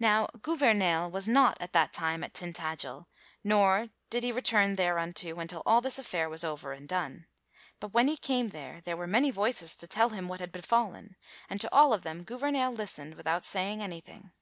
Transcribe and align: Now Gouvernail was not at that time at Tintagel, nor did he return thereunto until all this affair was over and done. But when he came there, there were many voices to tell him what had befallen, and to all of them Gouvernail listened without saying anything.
Now 0.00 0.26
Gouvernail 0.42 1.08
was 1.12 1.28
not 1.28 1.56
at 1.60 1.72
that 1.74 1.92
time 1.92 2.24
at 2.24 2.34
Tintagel, 2.34 3.06
nor 3.44 3.86
did 4.10 4.24
he 4.24 4.32
return 4.32 4.74
thereunto 4.74 5.38
until 5.38 5.62
all 5.64 5.80
this 5.80 5.96
affair 5.96 6.28
was 6.28 6.42
over 6.42 6.72
and 6.72 6.88
done. 6.88 7.28
But 7.78 7.94
when 7.94 8.08
he 8.08 8.16
came 8.16 8.48
there, 8.48 8.80
there 8.80 8.96
were 8.96 9.06
many 9.06 9.30
voices 9.30 9.76
to 9.76 9.86
tell 9.86 10.08
him 10.08 10.26
what 10.26 10.40
had 10.40 10.50
befallen, 10.50 11.14
and 11.48 11.60
to 11.60 11.72
all 11.72 11.92
of 11.92 12.02
them 12.02 12.24
Gouvernail 12.24 12.72
listened 12.72 13.14
without 13.14 13.44
saying 13.44 13.80
anything. 13.80 14.32